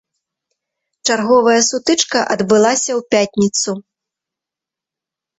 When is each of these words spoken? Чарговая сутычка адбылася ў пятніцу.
Чарговая 1.09 1.57
сутычка 1.69 2.19
адбылася 2.35 2.91
ў 2.99 3.05
пятніцу. 3.17 3.71